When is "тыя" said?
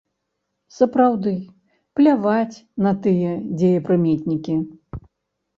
3.05-3.37